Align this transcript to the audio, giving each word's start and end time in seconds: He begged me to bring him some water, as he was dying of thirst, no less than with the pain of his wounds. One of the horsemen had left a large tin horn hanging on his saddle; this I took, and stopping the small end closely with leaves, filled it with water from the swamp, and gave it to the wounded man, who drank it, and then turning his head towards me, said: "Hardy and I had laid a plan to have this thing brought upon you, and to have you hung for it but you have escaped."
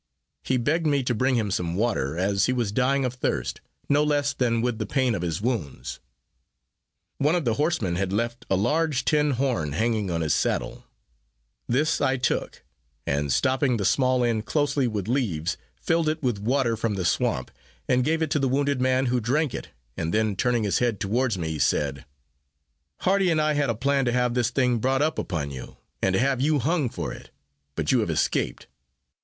He 0.43 0.57
begged 0.57 0.87
me 0.87 1.03
to 1.03 1.13
bring 1.13 1.35
him 1.35 1.51
some 1.51 1.75
water, 1.75 2.17
as 2.17 2.47
he 2.47 2.53
was 2.53 2.71
dying 2.71 3.05
of 3.05 3.13
thirst, 3.13 3.61
no 3.87 4.03
less 4.03 4.33
than 4.33 4.59
with 4.63 4.79
the 4.79 4.87
pain 4.87 5.13
of 5.13 5.21
his 5.21 5.43
wounds. 5.43 5.99
One 7.19 7.35
of 7.35 7.45
the 7.45 7.53
horsemen 7.53 7.97
had 7.97 8.11
left 8.11 8.43
a 8.49 8.55
large 8.55 9.05
tin 9.05 9.33
horn 9.37 9.73
hanging 9.73 10.09
on 10.09 10.21
his 10.21 10.33
saddle; 10.33 10.85
this 11.67 12.01
I 12.01 12.17
took, 12.17 12.63
and 13.05 13.31
stopping 13.31 13.77
the 13.77 13.85
small 13.85 14.23
end 14.23 14.47
closely 14.47 14.87
with 14.87 15.07
leaves, 15.07 15.55
filled 15.75 16.09
it 16.09 16.23
with 16.23 16.39
water 16.39 16.75
from 16.75 16.95
the 16.95 17.05
swamp, 17.05 17.51
and 17.87 18.03
gave 18.03 18.23
it 18.23 18.31
to 18.31 18.39
the 18.39 18.49
wounded 18.49 18.81
man, 18.81 19.05
who 19.05 19.19
drank 19.19 19.53
it, 19.53 19.69
and 19.95 20.11
then 20.11 20.35
turning 20.35 20.63
his 20.63 20.79
head 20.79 20.99
towards 20.99 21.37
me, 21.37 21.59
said: 21.59 22.05
"Hardy 23.01 23.29
and 23.29 23.39
I 23.39 23.53
had 23.53 23.65
laid 23.67 23.75
a 23.75 23.75
plan 23.75 24.05
to 24.05 24.11
have 24.13 24.33
this 24.33 24.49
thing 24.49 24.79
brought 24.79 25.03
upon 25.03 25.51
you, 25.51 25.77
and 26.01 26.13
to 26.13 26.19
have 26.19 26.41
you 26.41 26.57
hung 26.57 26.89
for 26.89 27.13
it 27.13 27.29
but 27.75 27.91
you 27.91 27.99
have 27.99 28.09
escaped." 28.09 28.65